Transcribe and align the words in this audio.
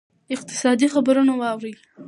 اقتصادي 0.35 0.87
خبرونه 0.93 1.33
واورئ. 1.41 1.73